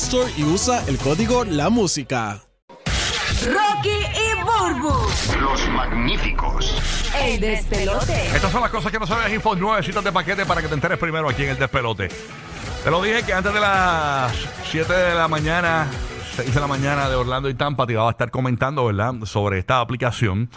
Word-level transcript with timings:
Store 0.00 0.30
y 0.36 0.44
usa 0.44 0.82
el 0.88 0.98
código 0.98 1.44
La 1.44 1.68
Música. 1.70 2.40
Rocky 3.46 3.88
y 3.90 4.42
Burbu, 4.42 4.92
Los 5.40 5.68
magníficos. 5.70 6.74
el 7.22 7.40
despelote. 7.40 8.26
Estas 8.34 8.50
son 8.50 8.60
las 8.62 8.70
cosas 8.70 8.90
que 8.92 8.98
no 8.98 9.06
sabes, 9.06 9.32
info 9.32 9.54
nuevecitas 9.56 10.02
de 10.02 10.12
paquete 10.12 10.44
para 10.46 10.62
que 10.62 10.68
te 10.68 10.74
enteres 10.74 10.98
primero 10.98 11.28
aquí 11.28 11.42
en 11.44 11.50
el 11.50 11.58
despelote. 11.58 12.08
Te 12.84 12.90
lo 12.90 13.02
dije 13.02 13.22
que 13.24 13.32
antes 13.32 13.52
de 13.52 13.60
las 13.60 14.32
7 14.64 14.92
de 14.92 15.14
la 15.14 15.28
mañana, 15.28 15.86
6 16.36 16.54
de 16.54 16.60
la 16.60 16.66
mañana 16.66 17.08
de 17.08 17.14
Orlando 17.16 17.48
y 17.48 17.54
Tampa, 17.54 17.86
te 17.86 17.92
iba 17.92 18.06
a 18.06 18.10
estar 18.10 18.30
comentando, 18.30 18.84
¿verdad?, 18.86 19.14
sobre 19.24 19.58
esta 19.58 19.80
aplicación. 19.80 20.50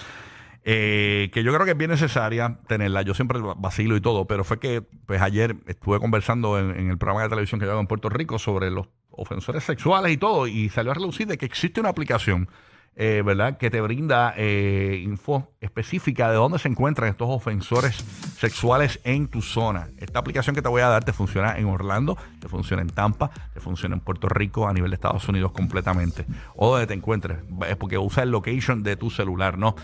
eh, 0.65 1.29
que 1.33 1.43
yo 1.43 1.51
creo 1.53 1.65
que 1.65 1.71
es 1.71 1.77
bien 1.77 1.91
necesaria 1.91 2.57
tenerla. 2.67 3.01
Yo 3.01 3.13
siempre 3.13 3.39
vacilo 3.57 3.97
y 3.97 4.01
todo, 4.01 4.25
pero 4.25 4.45
fue 4.45 4.59
que 4.59 4.81
pues 5.05 5.21
ayer 5.21 5.57
estuve 5.67 5.99
conversando 5.99 6.57
en, 6.57 6.71
en 6.79 6.89
el 6.89 6.97
programa 6.97 7.23
de 7.23 7.29
televisión 7.29 7.59
que 7.59 7.65
yo 7.65 7.73
hago 7.73 7.81
en 7.81 7.87
Puerto 7.87 8.07
Rico 8.07 8.39
sobre 8.39 8.71
los 8.71 8.87
ofensores 9.13 9.63
sexuales 9.63 10.11
y 10.11 10.17
todo, 10.17 10.47
y 10.47 10.69
salió 10.69 10.91
a 10.91 10.95
relucir 10.95 11.27
de 11.27 11.37
que 11.37 11.45
existe 11.45 11.79
una 11.79 11.89
aplicación 11.89 12.47
eh, 12.95 13.23
¿verdad? 13.25 13.57
Que 13.57 13.71
te 13.71 13.81
brinda 13.81 14.35
eh, 14.37 15.01
info 15.03 15.49
específica 15.61 16.29
de 16.29 16.35
dónde 16.35 16.59
se 16.59 16.67
encuentran 16.67 17.09
estos 17.09 17.27
ofensores 17.27 17.95
sexuales 18.37 18.99
en 19.03 19.27
tu 19.27 19.41
zona. 19.41 19.89
Esta 19.97 20.19
aplicación 20.19 20.55
que 20.55 20.61
te 20.61 20.69
voy 20.69 20.83
a 20.83 20.89
dar 20.89 21.03
te 21.03 21.11
funciona 21.11 21.57
en 21.57 21.65
Orlando, 21.65 22.15
te 22.39 22.47
funciona 22.47 22.83
en 22.83 22.89
Tampa, 22.89 23.31
te 23.51 23.59
funciona 23.59 23.95
en 23.95 24.01
Puerto 24.01 24.29
Rico, 24.29 24.67
a 24.67 24.73
nivel 24.73 24.91
de 24.91 24.95
Estados 24.95 25.27
Unidos 25.27 25.53
completamente. 25.53 26.27
O 26.55 26.69
donde 26.69 26.85
te 26.85 26.93
encuentres, 26.93 27.39
es 27.67 27.75
porque 27.77 27.97
usa 27.97 28.21
el 28.21 28.29
location 28.29 28.83
de 28.83 28.95
tu 28.95 29.09
celular, 29.09 29.57
¿no? 29.57 29.75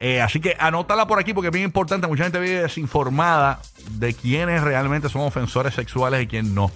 Eh, 0.00 0.20
así 0.20 0.40
que 0.40 0.56
anótala 0.58 1.06
por 1.06 1.20
aquí 1.20 1.32
porque 1.34 1.48
es 1.48 1.54
bien 1.54 1.66
importante. 1.66 2.08
Mucha 2.08 2.24
gente 2.24 2.40
vive 2.40 2.62
desinformada 2.62 3.60
de 3.92 4.12
quiénes 4.12 4.62
realmente 4.62 5.08
son 5.08 5.22
ofensores 5.22 5.72
sexuales 5.74 6.20
y 6.20 6.26
quién 6.26 6.52
no. 6.52 6.72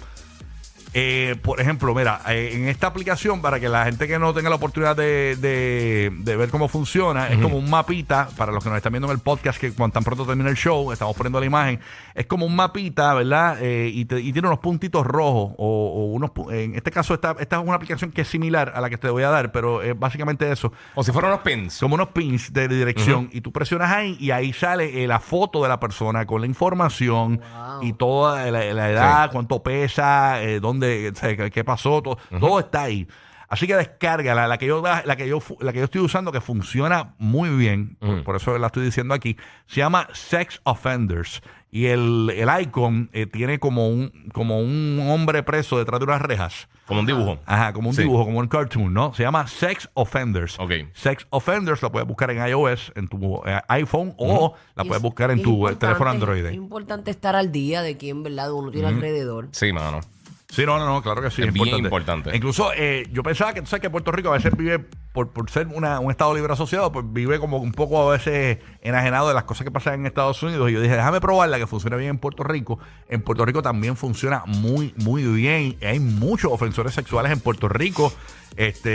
Eh, 0.93 1.37
por 1.41 1.61
ejemplo, 1.61 1.95
mira, 1.95 2.19
eh, 2.27 2.51
en 2.53 2.67
esta 2.67 2.87
aplicación, 2.87 3.41
para 3.41 3.61
que 3.61 3.69
la 3.69 3.85
gente 3.85 4.09
que 4.09 4.19
no 4.19 4.33
tenga 4.33 4.49
la 4.49 4.57
oportunidad 4.57 4.93
de, 4.95 5.37
de- 5.37 6.11
de 6.13 6.35
ver 6.35 6.49
cómo 6.49 6.67
funciona, 6.67 7.29
es 7.29 7.37
como 7.39 7.55
un 7.57 7.69
mapita, 7.69 8.27
para 8.35 8.51
los 8.51 8.61
que 8.61 8.69
nos 8.69 8.75
están 8.75 8.91
viendo 8.91 9.07
en 9.07 9.13
el 9.13 9.19
podcast, 9.19 9.57
que 9.57 9.71
cuando 9.71 9.93
tan 9.93 10.03
pronto 10.03 10.25
termina 10.25 10.49
el 10.49 10.57
show, 10.57 10.91
estamos 10.91 11.15
poniendo 11.15 11.39
la 11.39 11.45
imagen, 11.45 11.79
es 12.13 12.25
como 12.25 12.45
un 12.45 12.55
mapita, 12.57 13.13
¿verdad? 13.13 13.57
Eh, 13.61 13.89
y, 13.93 14.03
te- 14.03 14.19
y 14.19 14.33
tiene 14.33 14.49
unos 14.49 14.59
puntitos 14.59 15.05
rojos, 15.07 15.53
o, 15.57 15.93
o 15.95 16.05
unos, 16.07 16.31
en 16.51 16.75
este 16.75 16.91
caso, 16.91 17.13
esta, 17.13 17.37
esta 17.39 17.55
es 17.57 17.63
una 17.63 17.75
aplicación 17.75 18.11
que 18.11 18.21
es 18.23 18.27
similar 18.27 18.73
a 18.75 18.81
la 18.81 18.89
que 18.89 18.97
te 18.97 19.09
voy 19.09 19.23
a 19.23 19.29
dar, 19.29 19.53
pero 19.53 19.81
es 19.81 19.97
básicamente 19.97 20.51
eso. 20.51 20.73
O 20.95 21.03
si 21.05 21.13
fueran 21.13 21.31
unos 21.31 21.41
pins. 21.43 21.79
como 21.79 21.95
unos 21.95 22.09
pins 22.09 22.51
de 22.51 22.67
dirección 22.67 23.29
y 23.31 23.39
tú 23.39 23.53
presionas 23.53 23.89
ahí 23.91 24.17
y 24.19 24.31
ahí 24.31 24.51
sale 24.51 25.03
eh, 25.03 25.07
la 25.07 25.21
foto 25.21 25.63
de 25.63 25.69
la 25.69 25.79
persona 25.79 26.25
con 26.25 26.41
la 26.41 26.47
información 26.47 27.39
y 27.81 27.93
toda 27.93 28.51
la, 28.51 28.73
la 28.73 28.89
edad, 28.89 29.31
cuánto 29.31 29.63
pesa, 29.63 30.43
eh, 30.43 30.59
dónde, 30.81 31.51
qué, 31.51 31.63
pasó, 31.63 32.01
todo, 32.01 32.17
todo 32.39 32.59
está 32.59 32.83
ahí. 32.83 33.07
Así 33.47 33.67
que 33.67 33.75
descarga 33.75 34.33
la, 34.33 34.47
la 34.47 34.57
que 34.57 34.65
yo 34.65 34.81
la 34.81 35.15
que 35.17 35.27
yo 35.27 35.41
fu- 35.41 35.57
la 35.59 35.73
que 35.73 35.79
yo 35.79 35.83
estoy 35.85 35.99
usando 35.99 36.31
que 36.31 36.39
funciona 36.39 37.15
muy 37.17 37.49
bien, 37.49 37.97
por, 37.99 38.23
por 38.23 38.35
eso 38.37 38.57
la 38.57 38.67
estoy 38.67 38.85
diciendo 38.85 39.13
aquí, 39.13 39.35
se 39.65 39.81
llama 39.81 40.07
Sex 40.13 40.61
Offenders 40.63 41.41
y 41.69 41.87
el, 41.87 42.31
el 42.33 42.49
icon 42.61 43.09
eh, 43.11 43.25
tiene 43.25 43.59
como 43.59 43.89
un 43.89 44.29
como 44.33 44.59
un 44.61 45.05
hombre 45.09 45.43
preso 45.43 45.77
detrás 45.77 45.99
de 45.99 46.05
unas 46.05 46.21
rejas. 46.21 46.69
Como 46.85 47.01
un 47.01 47.05
dibujo. 47.05 47.39
Ajá, 47.45 47.73
como 47.73 47.89
un 47.89 47.95
Sí. 47.95 48.03
dibujo, 48.03 48.23
como 48.23 48.39
un 48.39 48.47
cartoon, 48.47 48.93
¿no? 48.93 49.13
Se 49.13 49.23
llama 49.23 49.45
Sex 49.47 49.89
Offenders. 49.95 50.57
Ok. 50.57 50.71
Sex 50.93 51.27
Offenders 51.29 51.81
lo 51.81 51.91
puedes 51.91 52.07
buscar 52.07 52.31
en 52.31 52.45
iOS, 52.47 52.93
en 52.95 53.09
tu 53.09 53.41
eh, 53.45 53.59
iPhone, 53.67 54.13
o 54.17 54.55
la 54.75 54.83
puedes 54.85 54.97
es- 54.97 55.03
buscar 55.03 55.29
en 55.29 55.37
es 55.39 55.43
tu 55.43 55.65
teléfono 55.77 56.09
Es 56.09 56.15
Android. 56.15 56.49
importante 56.51 57.11
estar 57.11 57.35
al 57.35 57.51
día 57.51 57.81
de 57.81 57.97
quién, 57.97 58.23
¿verdad? 58.23 58.51
Uno 58.53 58.71
tiene 58.71 58.87
alrededor. 58.87 59.49
Sí, 59.51 59.71
mano. 59.73 59.99
Sí, 60.51 60.65
no, 60.65 60.77
no, 60.77 60.85
no, 60.85 61.01
claro 61.01 61.21
que 61.21 61.31
sí. 61.31 61.41
Es 61.41 61.53
bien 61.53 61.65
importante. 61.85 62.35
Incluso 62.35 62.71
eh, 62.75 63.07
yo 63.11 63.23
pensaba 63.23 63.53
que 63.53 63.61
tú 63.61 63.67
sabes 63.67 63.81
que 63.81 63.89
Puerto 63.89 64.11
Rico 64.11 64.29
a 64.29 64.33
veces 64.33 64.55
vive, 64.57 64.79
por, 65.13 65.31
por 65.31 65.49
ser 65.49 65.67
una- 65.67 65.99
un 66.01 66.11
Estado 66.11 66.35
libre 66.35 66.51
asociado, 66.51 66.91
pues 66.91 67.05
vive 67.07 67.39
como 67.39 67.57
un 67.57 67.71
poco 67.71 68.09
a 68.09 68.11
veces 68.11 68.57
enajenado 68.81 69.29
de 69.29 69.33
las 69.33 69.45
cosas 69.45 69.63
que 69.63 69.71
pasan 69.71 69.93
en 70.01 70.05
Estados 70.05 70.43
Unidos. 70.43 70.69
Y 70.69 70.73
yo 70.73 70.81
dije, 70.81 70.95
déjame 70.95 71.21
probarla 71.21 71.57
que 71.57 71.67
funciona 71.67 71.95
bien 71.95 72.09
en 72.11 72.17
Puerto 72.17 72.43
Rico. 72.43 72.79
En 73.07 73.21
Puerto 73.21 73.45
Rico 73.45 73.61
también 73.61 73.95
funciona 73.95 74.43
muy, 74.45 74.93
muy 74.97 75.23
bien. 75.23 75.77
Hay 75.81 75.99
muchos 76.01 76.51
ofensores 76.51 76.93
sexuales 76.93 77.31
en 77.31 77.39
Puerto 77.39 77.69
Rico. 77.69 78.11
Este 78.57 78.89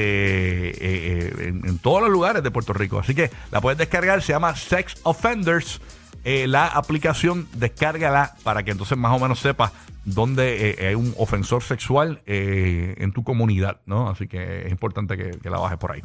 eh, 0.70 0.72
eh, 0.80 1.48
en, 1.48 1.66
en 1.66 1.78
todos 1.78 2.02
los 2.02 2.10
lugares 2.10 2.42
de 2.42 2.50
Puerto 2.50 2.72
Rico. 2.72 2.98
Así 2.98 3.14
que 3.14 3.30
la 3.50 3.60
puedes 3.60 3.78
descargar, 3.78 4.20
se 4.22 4.32
llama 4.32 4.54
Sex 4.54 4.96
Offenders. 5.04 5.80
Eh, 6.28 6.48
la 6.48 6.66
aplicación, 6.66 7.46
descárgala 7.54 8.34
para 8.42 8.64
que 8.64 8.72
entonces 8.72 8.98
más 8.98 9.12
o 9.12 9.20
menos 9.20 9.38
sepas 9.38 9.70
dónde 10.04 10.70
eh, 10.70 10.88
hay 10.88 10.94
un 10.96 11.14
ofensor 11.18 11.62
sexual 11.62 12.22
eh, 12.26 12.96
en 12.98 13.12
tu 13.12 13.22
comunidad, 13.22 13.80
¿no? 13.86 14.08
Así 14.08 14.26
que 14.26 14.66
es 14.66 14.72
importante 14.72 15.16
que, 15.16 15.50
la 15.50 15.58
bajes 15.58 15.78
por 15.78 15.92
ahí. 15.92 16.02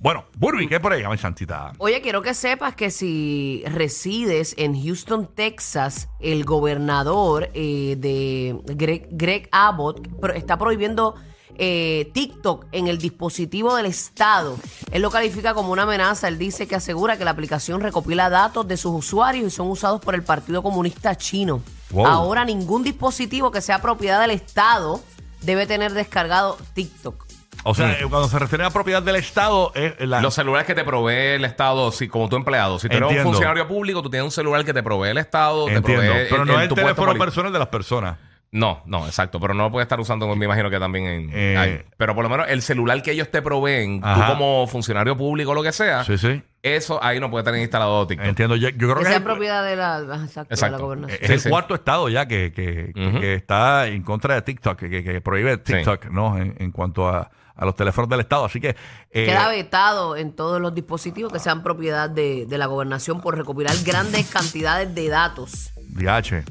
Bueno, 0.00 0.24
Burby, 0.36 0.66
¿qué 0.66 0.74
hay 0.74 0.80
por 0.80 0.92
ahí? 0.92 1.02
Ay, 1.06 1.16
santita. 1.16 1.72
Oye, 1.78 2.02
quiero 2.02 2.20
que 2.20 2.34
sepas 2.34 2.74
que 2.74 2.90
si 2.90 3.62
resides 3.66 4.54
en 4.58 4.74
Houston, 4.82 5.30
Texas, 5.34 6.08
el 6.20 6.44
gobernador 6.44 7.50
eh, 7.54 7.96
de 7.98 8.58
Greg, 8.66 9.48
Abbott 9.50 10.06
está 10.34 10.58
prohibiendo 10.58 11.14
eh, 11.56 12.10
TikTok 12.12 12.66
en 12.72 12.88
el 12.88 12.98
dispositivo 12.98 13.74
del 13.76 13.86
Estado. 13.86 14.56
Él 14.90 15.02
lo 15.02 15.10
califica 15.10 15.54
como 15.54 15.72
una 15.72 15.82
amenaza. 15.82 16.28
Él 16.28 16.38
dice 16.38 16.66
que 16.66 16.74
asegura 16.74 17.16
que 17.16 17.24
la 17.24 17.30
aplicación 17.30 17.80
recopila 17.80 18.30
datos 18.30 18.66
de 18.66 18.76
sus 18.76 18.92
usuarios 18.92 19.46
y 19.46 19.50
son 19.50 19.68
usados 19.68 20.00
por 20.00 20.14
el 20.14 20.22
Partido 20.22 20.62
Comunista 20.62 21.16
Chino. 21.16 21.62
Wow. 21.90 22.06
Ahora 22.06 22.44
ningún 22.44 22.82
dispositivo 22.82 23.50
que 23.50 23.60
sea 23.60 23.80
propiedad 23.80 24.20
del 24.20 24.32
Estado 24.32 25.00
debe 25.42 25.66
tener 25.66 25.92
descargado 25.92 26.56
TikTok. 26.74 27.24
O 27.66 27.74
sea, 27.74 27.96
cuando 28.10 28.28
se 28.28 28.38
refiere 28.38 28.64
a 28.64 28.70
propiedad 28.70 29.02
del 29.02 29.16
Estado, 29.16 29.72
es 29.74 29.94
la, 30.00 30.20
Los 30.20 30.34
celulares 30.34 30.66
que 30.66 30.74
te 30.74 30.84
provee 30.84 31.36
el 31.36 31.44
Estado, 31.46 31.90
si, 31.92 32.08
como 32.08 32.28
tu 32.28 32.36
empleado. 32.36 32.78
Si 32.78 32.88
tú 32.88 32.96
eres 32.96 33.10
un 33.10 33.32
funcionario 33.32 33.66
público, 33.66 34.02
tú 34.02 34.10
tienes 34.10 34.24
un 34.24 34.30
celular 34.30 34.64
que 34.64 34.74
te 34.74 34.82
provee 34.82 35.10
el 35.10 35.18
Estado. 35.18 35.66
te 35.66 35.74
Entiendo. 35.76 36.02
provee 36.02 36.26
Pero 36.28 36.44
no 36.44 36.60
es 36.60 36.68
el 36.68 36.74
teléfono 36.74 37.14
personal 37.14 37.52
de 37.52 37.58
las 37.58 37.68
personas. 37.68 38.18
No, 38.56 38.82
no, 38.86 39.04
exacto. 39.06 39.40
Pero 39.40 39.52
no 39.52 39.64
lo 39.64 39.70
puedes 39.72 39.84
estar 39.86 39.98
usando, 39.98 40.28
me 40.36 40.44
imagino 40.44 40.70
que 40.70 40.78
también 40.78 41.04
en. 41.06 41.30
Eh. 41.32 41.84
pero 41.96 42.14
por 42.14 42.22
lo 42.22 42.30
menos 42.30 42.46
el 42.48 42.62
celular 42.62 43.02
que 43.02 43.10
ellos 43.10 43.28
te 43.28 43.42
proveen, 43.42 44.00
Ajá. 44.00 44.26
tú 44.28 44.32
como 44.34 44.66
funcionario 44.68 45.16
público 45.16 45.50
o 45.50 45.54
lo 45.54 45.62
que 45.64 45.72
sea, 45.72 46.04
Sí, 46.04 46.16
sí. 46.16 46.40
eso 46.62 47.02
ahí 47.02 47.18
no 47.18 47.28
puede 47.32 47.42
tener 47.42 47.60
instalado 47.60 48.06
TikTok. 48.06 48.28
Entiendo. 48.28 48.54
Yo, 48.54 48.68
yo 48.68 48.76
creo 48.78 48.94
Que 48.94 49.00
que 49.00 49.06
sea 49.08 49.16
es 49.16 49.22
propiedad 49.24 49.64
de 49.64 49.74
la, 49.74 49.98
exacto, 50.22 50.50
de 50.50 50.54
Exacto. 50.54 50.76
la 50.78 50.82
gobernación. 50.84 51.18
es 51.20 51.26
Sí, 51.26 51.32
el 51.32 51.40
sí. 51.40 51.48
cuarto 51.50 51.74
estado 51.74 52.08
ya 52.08 52.26
que, 52.28 52.52
que, 52.52 52.92
que- 52.94 53.34
está 53.34 53.88
en 53.88 54.04
contra 54.04 54.36
de 54.36 54.42
TikTok, 54.42 54.78
que, 54.78 54.88
que- 54.88 55.02
que 55.02 55.20
prohíbe 55.20 55.56
TikTok, 55.58 56.04
¿no? 56.12 56.38
En, 56.38 56.54
en 56.60 56.70
cuanto 56.70 57.08
a, 57.08 57.28
a 57.56 57.64
los 57.64 57.74
teléfonos 57.74 58.08
del 58.08 58.20
Estado. 58.20 58.44
Así 58.44 58.60
que. 58.60 58.76
eh, 59.10 59.26
Queda 59.26 59.48
vetado 59.48 60.16
en 60.16 60.32
todos 60.32 60.60
los 60.60 60.72
dispositivos 60.74 61.32
que 61.32 61.40
sean 61.40 61.64
propiedad 61.64 62.08
de, 62.08 62.46
de 62.46 62.58
la 62.58 62.66
gobernación 62.66 63.20
por 63.20 63.36
recopilar 63.36 63.74
grandes 63.84 64.28
cantidades 64.30 64.94
de 64.94 65.08
datos. 65.08 65.72
DH. 65.88 66.44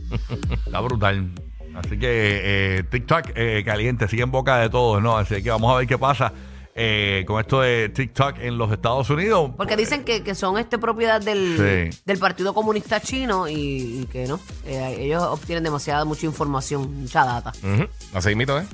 Está 0.65 0.79
brutal. 0.81 1.31
Así 1.75 1.97
que 1.97 2.77
eh, 2.79 2.83
TikTok 2.89 3.31
eh, 3.35 3.63
caliente, 3.65 4.07
sigue 4.07 4.23
en 4.23 4.31
boca 4.31 4.57
de 4.59 4.69
todos, 4.69 5.01
¿no? 5.01 5.17
Así 5.17 5.41
que 5.41 5.49
vamos 5.49 5.73
a 5.73 5.77
ver 5.79 5.87
qué 5.87 5.97
pasa. 5.97 6.31
eh, 6.75 7.23
con 7.27 7.39
esto 7.39 7.61
de 7.61 7.89
TikTok 7.89 8.37
en 8.39 8.57
los 8.57 8.71
Estados 8.71 9.07
Unidos. 9.11 9.51
Porque 9.55 9.77
dicen 9.77 10.03
que, 10.03 10.23
que 10.23 10.33
son 10.33 10.57
este 10.57 10.79
propiedad 10.79 11.21
del, 11.21 11.91
Sí. 11.91 12.01
del 12.03 12.17
Partido 12.17 12.51
Comunista 12.55 12.99
Chino 12.99 13.47
y, 13.47 14.01
y 14.01 14.07
que 14.11 14.25
no. 14.25 14.39
Eh, 14.65 14.95
ellos 15.01 15.21
obtienen 15.21 15.63
demasiada, 15.63 16.03
mucha 16.03 16.25
información, 16.25 17.01
mucha 17.01 17.25
data. 17.25 17.51
Ujú. 17.61 17.85
Así 18.15 18.33
mito, 18.33 18.57
¿eh? 18.59 18.65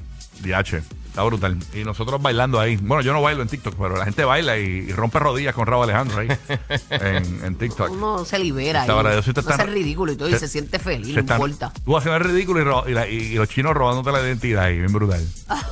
DH, 0.42 0.82
está 1.10 1.24
brutal. 1.24 1.58
Y 1.74 1.84
nosotros 1.84 2.22
bailando 2.22 2.60
ahí. 2.60 2.78
Bueno, 2.78 3.02
yo 3.02 3.14
no 3.14 3.22
bailo 3.22 3.42
en 3.42 3.48
TikTok, 3.48 3.76
pero 3.78 3.98
la 3.98 4.06
gente 4.06 4.24
baila 4.24 4.58
y, 4.58 4.62
y 4.64 4.92
rompe 4.94 5.20
rodillas 5.20 5.54
con 5.54 5.68
Raúl 5.68 5.84
Alejandro 5.84 6.20
ahí 6.20 6.28
en, 6.90 7.44
en 7.46 7.56
TikTok. 7.56 7.92
Uno 7.92 8.26
se 8.26 8.40
libera 8.40 8.82
Está 8.82 8.94
ahí. 8.94 9.04
verdad, 9.04 9.24
No 9.26 9.40
está- 9.42 9.54
hace 9.56 9.66
ridículo 9.66 10.12
y 10.12 10.16
todo, 10.16 10.30
y 10.30 10.34
se- 10.34 10.40
se 10.40 10.48
siente 10.48 10.80
feliz, 10.80 11.08
Se 11.08 11.14
no 11.16 11.20
están- 11.22 11.42
importa. 11.42 11.74
Tú 11.84 11.98
haciendo 11.98 12.18
el 12.18 12.24
ridículo 12.24 12.62
y, 12.62 12.64
ro- 12.64 12.84
y 12.88 12.92
la- 12.94 13.08
y- 13.08 13.16
y 13.18 13.36
los 13.36 13.50
chinos 13.50 13.74
robándote 13.74 14.12
la 14.12 14.22
identidad 14.22 14.64
ahí, 14.66 14.78
bien 14.80 14.92
brutal. 14.94 15.26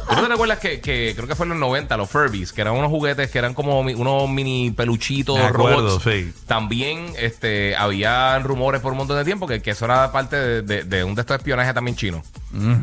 ¿Tú 0.10 0.16
no 0.16 0.22
te 0.24 0.28
recuerdas 0.28 0.60
que, 0.60 0.82
que 0.82 1.14
creo 1.16 1.28
que 1.28 1.36
fue 1.36 1.46
en 1.46 1.52
los 1.52 1.60
90, 1.60 1.96
los 1.98 2.10
Furbies, 2.10 2.52
que 2.54 2.62
eran 2.62 2.74
unos 2.76 2.90
juguetes 2.90 3.30
que 3.32 3.38
eran 3.40 3.54
como 3.54 3.84
mi- 3.84 3.94
unos 3.94 4.30
mini 4.30 4.72
peluchitos, 4.72 5.40
acuerdo, 5.40 5.88
robots? 6.00 6.04
sí. 6.04 6.34
También 6.48 7.14
este, 7.20 7.76
había 7.76 8.40
rumores 8.40 8.82
por 8.82 8.92
un 8.94 8.98
montón 9.00 9.18
de 9.18 9.26
tiempo 9.26 9.48
que, 9.48 9.62
que 9.62 9.72
eso 9.72 9.86
era 9.86 10.12
parte 10.12 10.36
de, 10.36 10.62
de- 10.62 10.84
de 10.84 11.04
un 11.04 11.16
de 11.16 11.22
estos 11.22 11.38
espionajes 11.38 11.74
también 11.74 11.96
chino. 11.96 12.24
Mm. 12.52 12.74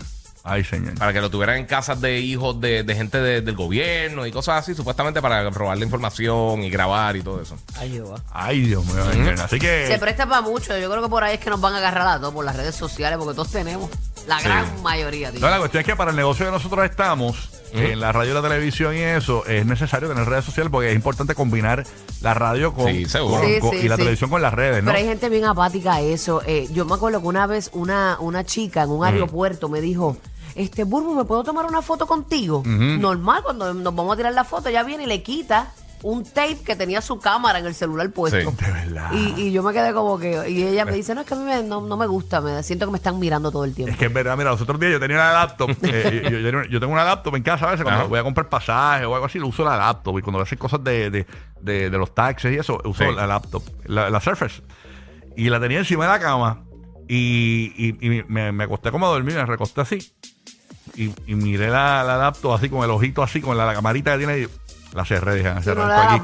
Ay, 0.47 0.63
señor. 0.63 0.95
Para 0.99 1.13
que 1.15 1.21
lo 1.23 1.31
tuvieran 1.31 1.57
en 1.57 1.65
casas 1.65 2.01
de 2.03 2.19
hijos 2.21 2.61
de, 2.61 2.83
de 2.83 2.95
gente 2.95 3.19
de- 3.19 3.41
del 3.41 3.57
gobierno 3.57 4.27
y 4.27 4.31
cosas 4.31 4.59
así, 4.59 4.75
supuestamente 4.75 5.23
para 5.23 5.49
robar 5.49 5.79
la 5.79 5.85
información 5.85 6.63
y 6.63 6.69
grabar 6.69 7.17
y 7.17 7.23
todo 7.23 7.41
eso. 7.41 7.57
Ay, 7.79 7.93
Jehová. 7.93 8.23
Ay, 8.31 8.61
Dios 8.61 8.85
mío. 8.85 9.11
señor. 9.11 9.41
Así 9.41 9.59
que. 9.59 9.87
Se 9.87 9.99
presta 9.99 10.29
para 10.29 10.43
mucho. 10.43 10.77
Yo 10.79 10.91
creo 10.91 11.03
que 11.03 11.09
por 11.09 11.25
ahí 11.25 11.35
es 11.37 11.41
que 11.41 11.49
nos 11.51 11.61
van 11.63 11.73
a 11.75 11.79
agarrar 11.79 12.07
a 12.09 12.21
todos 12.21 12.35
por 12.35 12.45
las 12.45 12.55
redes 12.57 12.75
sociales, 12.75 13.17
porque 13.19 13.35
todos 13.35 13.51
tenemos. 13.51 13.91
La 14.29 14.39
Sí. 14.39 14.45
gran 14.45 14.83
mayoría, 14.83 15.31
tío. 15.31 15.41
No, 15.41 15.49
la 15.49 15.59
cuestión 15.59 15.81
es 15.81 15.87
que 15.87 15.97
para 15.97 16.11
el 16.11 16.17
negocio 16.17 16.45
que 16.47 16.53
nosotros 16.53 16.85
estamos, 16.85 17.51
en 17.73 17.99
la 17.99 18.13
radio 18.13 18.31
y 18.31 18.35
la 18.35 18.43
televisión 18.43 18.95
y 18.97 19.01
eso, 19.01 19.45
es 19.47 19.67
necesario 19.67 20.09
tener 20.09 20.25
redes 20.29 20.45
sociales 20.45 20.71
porque 20.71 20.91
es 20.91 20.95
importante 20.95 21.35
combinar 21.35 21.85
la 22.21 22.33
radio 22.33 22.73
con, 22.73 22.87
Sí, 22.93 23.05
seguro. 23.07 23.41
con- 23.41 23.47
Sí, 23.53 23.59
con- 23.61 23.71
sí, 23.73 23.77
y 23.79 23.89
la 23.89 23.97
sí. 23.97 24.03
televisión 24.03 24.31
con 24.31 24.41
las 24.41 24.55
redes, 24.55 24.85
¿no? 24.85 24.93
Pero 24.93 24.99
hay 25.03 25.09
gente 25.09 25.29
bien 25.29 25.45
apática 25.45 25.95
a 25.95 26.01
eso. 26.01 26.41
Eh, 26.47 26.69
yo 26.73 26.85
me 26.85 26.95
acuerdo 26.95 27.21
que 27.21 27.27
una 27.27 27.47
vez 27.49 27.71
una, 27.73 28.17
una 28.21 28.45
chica 28.45 28.83
en 28.85 28.91
un 28.91 29.05
aeropuerto 29.05 29.69
me 29.69 29.81
dijo, 29.81 30.17
este 30.55 30.85
Burbu, 30.85 31.15
¿me 31.15 31.25
puedo 31.25 31.43
tomar 31.45 31.67
una 31.67 31.83
foto 31.83 32.07
contigo? 32.07 32.63
Normal, 32.65 33.43
cuando 33.43 33.73
nos 33.75 33.95
vamos 33.95 34.13
a 34.15 34.17
tirar 34.17 34.33
la 34.35 34.45
foto, 34.45 34.69
ella 34.69 34.83
viene 34.83 35.05
y 35.05 35.07
le 35.07 35.23
quita 35.23 35.73
un 36.03 36.23
tape 36.23 36.59
que 36.63 36.77
tenía 36.77 37.01
su 37.01 37.19
cámara 37.19 37.61
en 37.61 37.65
el 37.67 37.75
celular 37.75 38.11
puesto. 38.11 38.39
Sí. 38.51 38.57
De 38.63 38.71
verdad. 38.71 39.11
Y, 39.15 39.41
y 39.41 39.53
yo 39.53 39.63
me 39.63 39.73
quedé 39.73 39.95
como 39.95 40.19
que, 40.19 40.51
y 40.51 40.63
ella 40.63 40.85
me 40.85 40.93
dice, 40.93 41.15
no, 41.15 41.23
es 41.23 41.27
que 41.27 41.33
a 41.33 41.37
mí 41.39 41.45
me- 41.45 41.63
no, 41.63 41.81
no 41.81 41.97
me 41.97 42.07
gusta, 42.07 42.43
me 42.43 42.63
siento 42.63 42.85
que 42.85 42.93
me 42.93 42.99
están 42.99 43.19
mirando 43.19 43.51
todo 43.51 43.65
el 43.65 43.75
tiempo. 43.75 43.91
Es 43.93 43.99
que 43.99 44.05
es 44.07 44.13
verdad, 44.13 44.37
mira, 44.37 44.51
los 44.51 44.61
otros 44.61 44.79
días 44.79 44.93
yo 44.93 45.01
tenía 45.01 45.17
una 45.17 45.33
laptop. 45.33 45.71
eh, 45.83 46.29
yo, 46.31 46.39
yo- 46.41 46.65
yo 46.65 46.79
tengo 46.79 46.93
una 46.93 47.05
laptop 47.05 47.35
en 47.37 47.43
casa 47.43 47.67
a 47.67 47.71
veces 47.71 47.85
cuando 47.85 48.01
Ajá. 48.03 48.09
voy 48.11 48.19
a 48.19 48.23
comprar 48.23 48.51
pasajes 48.51 49.07
o 49.07 49.15
algo 49.15 49.25
así, 49.25 49.39
lo 49.39 49.47
uso 49.49 49.65
la 49.65 49.79
laptop. 49.79 50.19
Y 50.19 50.21
cuando 50.23 50.37
voy 50.39 50.43
a 50.43 50.45
hacer 50.45 50.59
cosas 50.59 50.85
de, 50.85 51.09
de, 51.11 51.27
de- 51.63 51.89
de 51.89 51.97
los 51.99 52.15
taxis 52.15 52.53
y 52.53 52.57
eso, 52.57 52.79
uso 52.85 53.03
Sí. 53.03 53.15
la 53.17 53.27
laptop, 53.27 53.63
la, 53.87 54.11
la 54.11 54.21
Surface. 54.21 54.61
Y 55.39 55.49
la 55.49 55.59
tenía 55.59 55.79
encima 55.79 56.05
de 56.05 56.11
la 56.11 56.21
cama. 56.21 56.65
Y, 57.09 57.73
y- 57.77 57.97
y 58.19 58.23
me, 58.29 58.53
me 58.53 58.65
acosté 58.65 58.91
como 58.91 59.07
a 59.07 59.09
dormir, 59.09 59.35
me 59.37 59.47
recosté 59.47 59.81
así. 59.81 60.13
Y, 60.97 61.13
y 61.27 61.35
miré 61.35 61.71
la, 61.71 62.05
la 62.05 62.33
así, 62.55 62.69
con 62.69 62.85
el 62.85 62.91
ojito 62.91 63.23
así, 63.23 63.41
con 63.41 63.57
la, 63.57 63.67
la 63.67 63.75
camarita 63.75 64.13
que 64.13 64.19
tiene. 64.19 64.49
La 64.95 65.05
cerré, 65.05 65.35
dije, 65.35 65.51
cerré 65.63 65.81
no 65.81 65.89
le 65.89 65.93
daba 65.93 66.19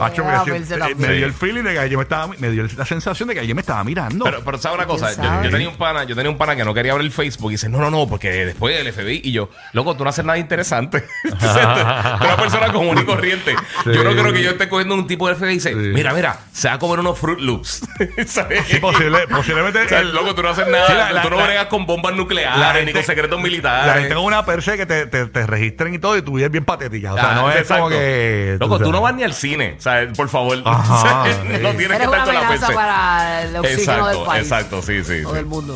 Macho, 0.00 0.22
le 0.22 0.28
daba 0.32 0.44
eh, 0.48 0.66
también. 0.78 0.98
me 0.98 1.12
dio 1.14 1.26
el 1.26 1.32
feeling 1.32 1.62
de 1.62 1.72
que 1.74 1.78
alguien 1.78 1.98
me 1.98 2.02
estaba, 2.02 2.26
me 2.38 2.50
dio 2.50 2.66
la 2.76 2.84
sensación 2.84 3.28
de 3.28 3.34
que 3.34 3.40
alguien 3.40 3.54
me 3.54 3.60
estaba 3.60 3.84
mirando. 3.84 4.24
Pero, 4.24 4.42
pero 4.44 4.58
¿sabes 4.58 4.78
una 4.78 4.86
cosa? 4.86 5.10
Yo, 5.10 5.14
sabe? 5.22 5.44
yo 5.44 5.50
tenía 5.52 5.68
un 5.68 5.76
pana, 5.76 6.02
yo 6.04 6.16
tenía 6.16 6.30
un 6.30 6.36
pana 6.36 6.56
que 6.56 6.64
no 6.64 6.74
quería 6.74 6.90
abrir 6.92 7.06
el 7.06 7.12
Facebook 7.12 7.50
y 7.52 7.54
dice, 7.54 7.68
no, 7.68 7.78
no, 7.78 7.88
no, 7.90 8.08
porque 8.08 8.30
después 8.46 8.76
del 8.76 8.92
FBI 8.92 9.20
y 9.24 9.30
yo, 9.32 9.48
loco, 9.72 9.96
tú 9.96 10.02
no 10.02 10.10
haces 10.10 10.24
nada 10.24 10.38
interesante. 10.38 11.04
Tú 11.22 11.28
eres 11.28 12.20
una 12.20 12.36
persona 12.36 12.72
común 12.72 12.98
y 12.98 13.04
corriente. 13.04 13.54
Yo 13.84 14.02
no 14.02 14.10
creo 14.10 14.32
que 14.32 14.42
yo 14.42 14.50
esté 14.50 14.68
cogiendo 14.68 14.94
un 14.96 15.06
tipo 15.06 15.28
del 15.28 15.36
FBI 15.36 15.50
y 15.50 15.54
dice, 15.54 15.70
Sí. 15.70 15.74
mira, 15.76 16.12
mira, 16.12 16.40
se 16.52 16.66
va 16.68 16.74
a 16.74 16.78
comer 16.80 16.98
unos 17.00 17.18
Fruit 17.18 17.38
Loops. 17.38 17.82
¿Sabes? 18.26 18.64
Sí, 18.66 18.78
posible, 18.78 19.26
posiblemente. 19.28 19.82
O 19.84 19.88
sea, 19.88 20.00
el- 20.00 20.12
loco, 20.12 20.34
tú 20.34 20.42
no 20.42 20.48
haces 20.48 20.66
nada. 20.66 20.86
Sí, 20.88 20.94
la- 20.94 21.12
la- 21.12 21.22
tú 21.22 21.30
no 21.30 21.36
la- 21.36 21.44
bregas 21.46 21.66
con 21.66 21.86
bombas 21.86 22.12
la 22.12 22.16
nucleares 22.18 22.84
ni 22.86 22.92
con 22.92 23.04
secretos 23.04 23.38
La 23.38 23.42
militares. 23.44 23.94
gente 24.00 24.14
con 24.16 24.24
una 24.24 24.44
perse 24.44 24.76
que 24.76 24.86
te, 24.86 25.06
te, 25.06 25.26
te 25.26 25.46
registren 25.46 25.94
y 25.94 25.98
todo 26.00 26.16
y 26.16 26.22
tu 26.22 26.32
vida 26.34 26.46
es 26.46 26.52
bien 26.52 26.64
patética. 26.64 27.12
O 27.12 27.16
sea, 27.16 27.30
Ah, 27.30 27.34
no 27.36 27.50
es 27.50 27.56
exacto. 27.58 27.84
como 27.84 27.90
que. 27.90 28.15
Loco, 28.60 28.78
tú 28.78 28.92
no 28.92 29.00
vas 29.00 29.14
ni 29.14 29.22
al 29.22 29.34
cine. 29.34 29.76
O 29.78 29.80
sea, 29.80 30.06
por 30.16 30.28
favor. 30.28 30.62
Ajá, 30.64 31.24
sí. 31.24 31.62
no 31.62 31.70
tienes 31.74 31.98
que 31.98 32.04
estar 32.04 32.08
una 32.08 32.24
con 32.24 32.34
la 32.34 32.40
amenaza 32.40 32.72
para 32.72 33.42
el 33.42 33.56
oxígeno 33.56 33.80
Exacto, 33.80 34.06
del 34.08 34.26
país. 34.26 34.42
exacto, 34.42 34.82
sí, 34.82 35.04
sí. 35.04 35.24
O 35.24 35.30
sí. 35.30 35.36
del 35.36 35.46
mundo. 35.46 35.74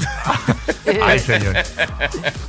Ay, 1.02 1.18
señor. 1.18 1.56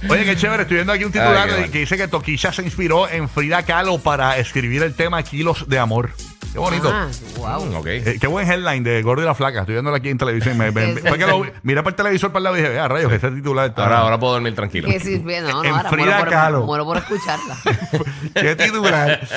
Oye, 0.10 0.26
qué 0.26 0.36
chévere. 0.36 0.64
Estoy 0.64 0.76
viendo 0.76 0.94
aquí 0.94 1.04
un 1.04 1.12
titular 1.12 1.50
Ay, 1.50 1.70
que 1.70 1.80
dice 1.80 1.98
que 1.98 2.08
Toquilla 2.08 2.52
se 2.52 2.64
inspiró 2.64 3.10
en 3.10 3.30
Frida 3.30 3.64
Kahlo 3.64 4.00
para 4.00 4.38
escribir 4.38 4.84
el 4.84 4.94
tema 4.96 5.22
Kilos 5.24 5.68
de 5.68 5.80
Amor. 5.80 6.12
Qué 6.52 6.60
bonito. 6.60 6.92
Ah, 6.94 7.08
wow. 7.38 7.66
Mm, 7.66 7.76
ok. 7.76 7.86
Eh, 7.88 8.18
qué 8.20 8.28
buen 8.28 8.50
headline 8.50 8.84
de 8.84 9.02
Gordo 9.02 9.24
y 9.24 9.26
la 9.26 9.34
Flaca. 9.34 9.62
Estoy 9.62 9.76
viéndolo 9.76 9.96
aquí 9.96 10.10
en 10.10 10.18
televisión. 10.18 10.58
Me, 10.58 10.70
lo 10.72 11.46
miré 11.64 11.82
por 11.82 11.92
el 11.94 11.96
televisor 11.96 12.32
para 12.32 12.40
el 12.40 12.44
lado 12.44 12.58
y 12.58 12.62
dije, 12.62 12.78
ah, 12.80 12.88
rayos, 12.90 13.12
ese 13.14 13.32
titular 13.32 13.70
está. 13.70 13.84
Ahora, 13.84 14.00
ahora 14.00 14.20
puedo 14.20 14.34
dormir 14.34 14.54
tranquilo. 14.54 14.90
Que 14.90 15.00
sí, 15.00 15.18
bien, 15.20 15.44
no, 15.46 15.52
no, 15.52 15.64
En 15.64 15.72
ahora 15.74 15.90
Frida 15.90 16.06
muero 16.06 16.20
por, 16.20 16.30
Kahlo. 16.30 16.62
muero 16.66 16.86
por 16.86 16.98
escucharla. 16.98 17.58
¿Qué 18.34 18.56
titular? 18.58 19.28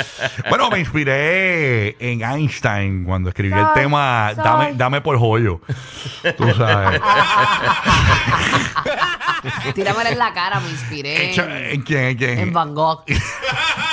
Bueno, 0.49 0.71
me 0.71 0.81
inspiré 0.81 1.97
en 2.01 2.23
Einstein 2.23 3.05
cuando 3.05 3.29
escribí 3.29 3.57
el 3.57 3.73
tema 3.75 4.33
soy. 4.35 4.45
Dame, 4.45 4.73
dame 4.75 5.01
por 5.01 5.17
joyo. 5.17 5.61
Tú 6.37 6.53
sabes. 6.57 7.01
Tíramela 9.75 10.11
en 10.11 10.19
la 10.19 10.33
cara, 10.33 10.59
me 10.61 10.71
inspiré 10.71 11.35
¿En, 11.35 11.41
en, 11.41 11.51
en 11.51 11.83
quién? 11.83 12.05
¿En 12.05 12.17
quién? 12.17 12.39
en 12.39 12.53
Van 12.53 12.75
Gogh. 12.75 13.05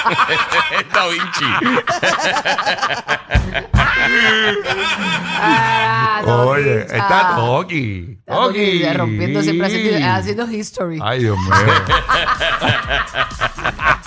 da 0.93 1.07
Vinci. 1.07 1.45
Ah, 5.43 6.21
Oye, 6.25 6.81
está 6.81 7.35
Toki. 7.35 8.17
Está 8.19 8.35
Toquicha, 8.35 8.93
rompiendo 8.93 9.41
siempre 9.41 9.67
haciendo, 9.67 10.07
haciendo 10.07 10.51
history. 10.51 10.99
Ay, 11.01 11.19
Dios 11.19 11.37
mío. 11.37 11.51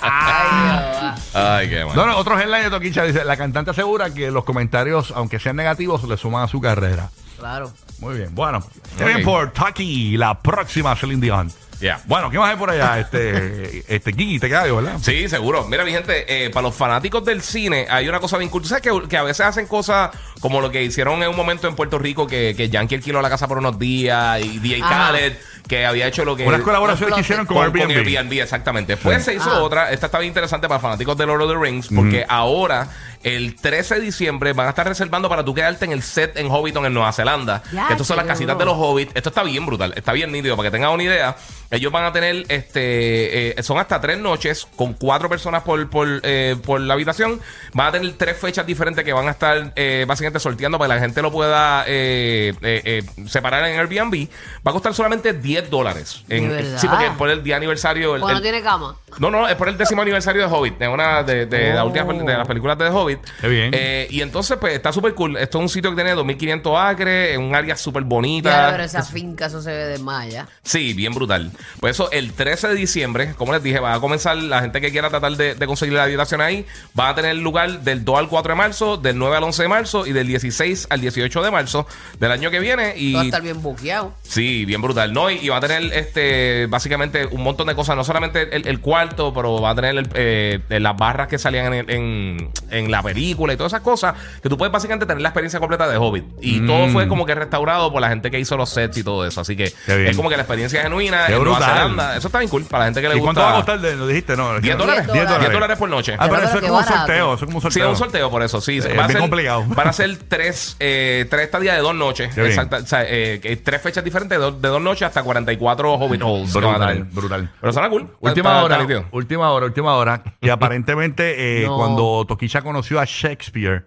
Ay, 0.01 0.47
Dios. 0.63 1.33
Ay, 1.33 1.69
qué 1.69 1.85
mal. 1.85 1.95
No, 1.95 2.05
no, 2.05 2.17
otro 2.17 2.39
headline 2.39 2.63
de 2.63 2.69
Toquicha 2.69 3.03
dice: 3.03 3.23
La 3.25 3.37
cantante 3.37 3.71
asegura 3.71 4.13
que 4.13 4.31
los 4.31 4.43
comentarios, 4.43 5.11
aunque 5.15 5.39
sean 5.39 5.55
negativos, 5.55 6.03
le 6.03 6.17
suman 6.17 6.43
a 6.43 6.47
su 6.47 6.61
carrera. 6.61 7.09
Claro. 7.37 7.71
Muy 7.99 8.17
bien, 8.17 8.33
bueno. 8.33 8.63
Qué 8.97 9.03
Ok. 9.03 9.09
bien 9.09 9.23
por 9.23 9.51
Toki, 9.51 10.17
la 10.17 10.39
próxima 10.41 10.95
Celine 10.95 11.21
Dion. 11.21 11.51
Ya. 11.81 12.01
Bueno, 12.05 12.29
¿qué 12.31 12.39
más 12.39 12.51
hay 12.51 12.55
por 12.55 12.69
allá? 12.69 12.99
Este, 13.01 13.83
este 13.93 14.13
Kiki, 14.13 14.39
te 14.39 14.49
cae, 14.49 14.71
¿verdad? 14.71 14.97
Sí, 15.01 15.27
seguro. 15.27 15.65
Mira, 15.67 15.83
mi 15.83 15.91
gente, 15.91 16.45
eh, 16.45 16.49
para 16.49 16.67
los 16.67 16.75
fanáticos 16.75 17.25
del 17.25 17.41
cine 17.41 17.85
hay 17.89 18.07
una 18.07 18.21
cosa 18.21 18.37
bien 18.37 18.49
cool. 18.49 18.61
¿Tú 18.61 18.69
sabes 18.69 18.81
que, 18.81 19.07
que 19.09 19.17
a 19.17 19.23
veces 19.23 19.45
hacen 19.45 19.67
cosas 19.67 20.11
como 20.39 20.61
lo 20.61 20.71
que 20.71 20.81
hicieron 20.83 21.21
en 21.21 21.29
un 21.29 21.35
momento 21.35 21.67
en 21.67 21.75
Puerto 21.75 21.99
Rico 21.99 22.27
que, 22.27 22.53
que 22.55 22.69
Yankee 22.69 22.95
alquiló 22.95 23.21
la 23.21 23.29
casa 23.29 23.47
por 23.49 23.57
unos 23.57 23.77
días 23.77 24.41
y 24.41 24.59
DJ 24.59 24.81
Ajá. 24.83 25.07
Khaled 25.07 25.33
que 25.67 25.85
había 25.85 26.07
hecho 26.07 26.23
lo 26.25 26.35
que... 26.35 26.45
Unas 26.45 26.61
colaboraciones 26.61 27.15
que 27.15 27.21
hicieron 27.21 27.45
con, 27.45 27.57
con, 27.57 27.71
con 27.71 27.81
Airbnb. 27.81 28.07
Airbnb, 28.17 28.33
exactamente. 28.41 28.93
Después 28.93 29.23
se 29.23 29.33
hizo 29.33 29.49
Ah. 29.49 29.63
otra. 29.63 29.91
Esta 29.91 30.07
está 30.07 30.19
bien 30.19 30.29
interesante 30.29 30.67
para 30.67 30.79
fanáticos 30.79 31.17
de 31.17 31.25
Lord 31.25 31.41
of 31.43 31.51
the 31.51 31.57
Rings. 31.57 31.87
Porque 31.93 32.25
ahora, 32.27 32.87
el 33.23 33.55
13 33.55 33.95
de 33.95 34.01
diciembre, 34.01 34.53
van 34.53 34.67
a 34.67 34.69
estar 34.69 34.87
reservando 34.87 35.27
para 35.29 35.43
tú 35.43 35.53
quedarte 35.55 35.85
en 35.85 35.91
el 35.91 36.03
set 36.03 36.37
en 36.37 36.49
Hobbiton, 36.51 36.85
en 36.85 36.93
Nueva 36.93 37.11
Zelanda. 37.13 37.63
Estas 37.89 38.05
son 38.07 38.17
las 38.17 38.25
casitas 38.25 38.57
de 38.57 38.65
los 38.65 38.75
hobbits. 38.77 39.11
Esto 39.15 39.29
está 39.29 39.43
bien 39.43 39.65
brutal. 39.65 39.93
Está 39.95 40.11
bien 40.13 40.31
nítido. 40.31 40.55
Para 40.55 40.67
que 40.67 40.71
tengan 40.71 40.91
una 40.91 41.03
idea, 41.03 41.35
ellos 41.71 41.91
van 41.91 42.05
a 42.05 42.11
tener, 42.13 42.45
este, 42.49 43.59
eh, 43.59 43.63
son 43.63 43.79
hasta 43.79 43.99
tres 44.01 44.17
noches 44.19 44.67
con 44.75 44.93
cuatro 44.93 45.29
personas 45.29 45.63
por, 45.63 45.89
por, 45.89 46.07
eh, 46.23 46.55
por 46.63 46.79
la 46.81 46.93
habitación. 46.93 47.39
Van 47.73 47.87
a 47.87 47.91
tener 47.93 48.13
tres 48.13 48.37
fechas 48.37 48.65
diferentes 48.65 49.03
que 49.03 49.13
van 49.13 49.27
a 49.27 49.31
estar 49.31 49.71
eh, 49.75 50.05
básicamente 50.07 50.39
sorteando 50.39 50.77
para 50.77 50.89
que 50.93 50.95
la 50.95 51.01
gente 51.01 51.21
lo 51.21 51.31
pueda 51.31 51.83
eh, 51.87 52.53
eh, 52.61 52.81
eh, 52.85 53.03
separar 53.27 53.65
en 53.67 53.79
Airbnb. 53.79 54.27
Va 54.65 54.71
a 54.71 54.73
costar 54.73 54.93
solamente 54.93 55.33
10 55.33 55.54
dólares. 55.63 56.23
En- 56.29 56.49
verdad? 56.49 56.77
Sí, 56.79 56.87
porque 56.87 57.09
por 57.17 57.29
el 57.29 57.43
día 57.43 57.55
aniversario. 57.57 58.15
el- 58.15 58.21
Cuando 58.21 58.37
el- 58.39 58.43
tiene 58.43 58.61
cama. 58.61 58.95
no, 59.19 59.29
no, 59.31 59.47
es 59.47 59.55
por 59.55 59.69
el 59.69 59.77
décimo 59.77 60.01
aniversario 60.01 60.41
de 60.47 60.53
Hobbit, 60.53 60.77
de 60.77 60.87
una 60.87 61.23
de, 61.23 61.45
de 61.45 61.73
la 61.73 61.83
Oh. 61.83 61.87
última 61.87 62.05
pel- 62.05 62.25
de 62.25 62.37
las 62.37 62.47
películas 62.47 62.77
de 62.77 62.85
The 62.85 62.91
Hobbit. 62.91 63.19
Qué 63.41 63.47
bien. 63.47 63.71
Eh, 63.73 64.07
y 64.09 64.21
entonces, 64.21 64.57
pues, 64.59 64.73
está 64.73 64.91
súper 64.91 65.13
cool. 65.13 65.37
Esto 65.37 65.57
es 65.57 65.61
un 65.63 65.69
sitio 65.69 65.89
que 65.91 65.95
tiene 65.95 66.13
2.500 66.15 66.77
acres, 66.77 67.35
en 67.35 67.41
un 67.41 67.55
área 67.55 67.75
súper 67.75 68.03
bonita. 68.03 68.49
Ya, 68.65 68.71
pero 68.71 68.83
esa 68.83 69.03
finca, 69.03 69.45
eso 69.47 69.61
se 69.61 69.71
ve 69.71 69.85
de 69.85 69.97
malla. 69.99 70.47
Sí, 70.63 70.93
bien 70.93 71.13
brutal. 71.13 71.51
Pues 71.79 71.95
eso, 71.95 72.09
el 72.11 72.33
13 72.33 72.67
de 72.69 72.75
diciembre, 72.75 73.33
como 73.37 73.53
les 73.53 73.63
dije, 73.63 73.79
va 73.79 73.93
a 73.93 73.99
comenzar 73.99 74.35
la 74.37 74.61
gente 74.61 74.81
que 74.81 74.91
quiera 74.91 75.09
tratar 75.09 75.33
de, 75.37 75.55
de 75.55 75.67
conseguir 75.67 75.93
la 75.95 76.03
habitación 76.03 76.41
ahí, 76.41 76.65
va 76.99 77.09
a 77.09 77.15
tener 77.15 77.35
lugar 77.35 77.81
del 77.81 78.03
2 78.05 78.19
al 78.19 78.27
4 78.29 78.53
de 78.53 78.57
marzo, 78.57 78.97
del 78.97 79.17
9 79.17 79.37
al 79.37 79.43
11 79.43 79.61
de 79.63 79.67
marzo 79.69 80.05
y 80.05 80.11
del 80.13 80.27
16 80.27 80.87
al 80.89 81.01
18 81.01 81.41
de 81.43 81.51
marzo 81.51 81.87
del 82.19 82.31
año 82.31 82.51
que 82.51 82.59
viene. 82.59 82.93
Y 82.97 83.13
Va 83.13 83.21
a 83.21 83.25
estar 83.25 83.41
bien 83.41 83.61
buqueado. 83.61 84.13
Sí, 84.23 84.65
bien 84.65 84.81
brutal, 84.81 85.13
¿no? 85.13 85.29
Y, 85.29 85.44
y 85.45 85.49
va 85.49 85.57
a 85.57 85.61
tener 85.61 85.83
este 85.93 86.65
básicamente 86.67 87.25
un 87.25 87.41
montón 87.43 87.67
de 87.67 87.75
cosas. 87.75 87.95
No 87.95 88.03
solamente 88.03 88.55
el, 88.55 88.67
el 88.67 88.79
cuarto, 88.79 89.33
pero 89.33 89.61
va 89.61 89.71
a 89.71 89.75
tener 89.75 89.95
el, 89.97 90.09
eh, 90.13 90.59
las 90.69 90.95
barras 90.97 91.27
que 91.27 91.37
salían 91.37 91.73
en, 91.73 91.89
en- 91.89 92.49
en 92.71 92.91
la 92.91 93.01
película 93.03 93.53
y 93.53 93.57
todas 93.57 93.71
esas 93.73 93.81
cosas. 93.81 94.15
Que 94.41 94.49
tú 94.49 94.57
puedes 94.57 94.71
básicamente 94.71 95.05
tener 95.05 95.21
la 95.21 95.29
experiencia 95.29 95.59
completa 95.59 95.87
de 95.87 95.97
Hobbit. 95.97 96.25
Y 96.41 96.59
Mm. 96.61 96.67
todo 96.67 96.87
fue 96.89 97.07
como 97.07 97.25
que 97.25 97.35
restaurado 97.35 97.91
por 97.91 98.01
la 98.01 98.09
gente 98.09 98.31
que 98.31 98.39
hizo 98.39 98.57
los 98.57 98.69
sets 98.69 98.97
y 98.97 99.03
todo 99.03 99.25
eso. 99.25 99.41
Así 99.41 99.55
que 99.55 99.65
es 99.87 100.15
como 100.15 100.29
que 100.29 100.35
la 100.37 100.43
experiencia 100.43 100.81
genuina 100.81 101.25
Qué 101.27 101.35
en 101.35 101.43
Nueva. 101.43 101.59
Zelanda. 101.65 102.17
Eso 102.17 102.27
está 102.27 102.39
bien 102.39 102.49
cool 102.49 102.63
para 102.65 102.79
la 102.79 102.85
gente 102.85 103.01
que 103.01 103.09
le 103.09 103.15
¿Y 103.15 103.19
gusta. 103.19 103.33
cuánto 103.33 103.41
va 103.41 103.51
a 103.51 103.55
costar? 103.55 103.79
De, 103.79 103.95
lo 103.95 104.07
dijiste, 104.07 104.35
¿no? 104.35 104.59
10 104.59 104.77
dólares. 104.77 105.05
10 105.11 105.27
10 105.39 105.51
dólares. 105.51 105.77
por 105.77 105.89
noche. 105.89 106.13
Ah, 106.17 106.27
pero 106.29 106.35
Pero 106.35 106.47
eso 106.47 106.57
es 106.57 106.63
como 106.63 106.77
un 106.77 106.83
sorteo. 106.85 107.33
Eso 107.33 107.45
es 107.45 107.45
como 107.45 107.57
un 107.57 107.61
Sí, 107.61 107.65
sorteo. 107.79 107.85
es 107.85 107.89
un 107.91 107.97
sorteo 107.97 108.31
por 108.31 108.43
eso, 108.43 108.61
sí. 108.61 108.77
Es 108.77 108.97
Va 108.97 109.05
a 109.05 109.07
ser- 109.07 109.19
complicado. 109.19 109.63
Van 109.67 109.87
a 109.87 109.93
ser 109.93 110.17
tres, 110.27 110.75
eh, 110.79 111.25
tres 111.29 111.43
estadías 111.43 111.75
de 111.75 111.81
dos 111.81 111.95
noches. 111.95 112.37
Exacta, 112.37 112.77
o 112.77 112.85
sea, 112.85 113.03
eh, 113.07 113.59
tres 113.63 113.81
fechas 113.81 114.03
diferentes 114.03 114.37
de, 114.37 114.43
dos- 114.43 114.61
de 114.61 114.67
dos 114.69 114.81
noches 114.81 115.03
hasta 115.07 115.23
44 115.35 115.93
Hobbit 115.95 116.21
Holes. 116.23 116.53
que 116.53 116.59
van 116.59 116.65
a 116.65 116.77
Brutal, 116.77 116.93
tener. 116.97 117.13
brutal. 117.13 117.51
Pero 117.59 117.73
suena 117.73 117.89
cool. 117.89 118.09
Última 118.21 118.49
Está- 118.49 118.63
hora, 118.63 118.75
está 118.75 118.83
nítido. 118.87 119.05
última 119.11 119.51
hora, 119.51 119.65
última 119.65 119.95
hora. 119.95 120.23
Y 120.41 120.49
aparentemente, 120.49 121.63
eh, 121.63 121.65
No. 121.67 121.75
cuando 121.77 122.25
Toquilla 122.27 122.61
conoció 122.61 122.99
a 122.99 123.05
Shakespeare, 123.05 123.85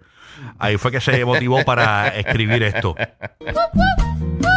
ahí 0.59 0.77
fue 0.77 0.91
que 0.91 1.01
se 1.01 1.25
motivó 1.25 1.63
para 1.65 2.09
escribir 2.09 2.61
esto. 2.63 2.95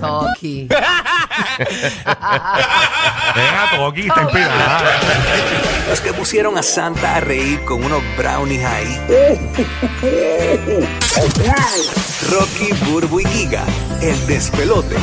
Toki. 0.00 0.68
Venga, 3.34 3.70
Toqui, 3.76 4.00
está 4.08 4.22
inspirada. 4.22 4.82
Los 5.88 6.00
que 6.00 6.12
pusieron 6.12 6.58
a 6.58 6.62
Santa 6.62 7.16
a 7.16 7.20
reír 7.20 7.64
con 7.64 7.84
unos 7.84 8.02
brownies 8.16 8.64
ahí. 8.64 9.00
Rocky, 12.30 12.72
Burbu 12.90 13.20
y 13.20 13.24
Giga, 13.26 13.64
el 14.02 14.26
despelote. 14.26 14.96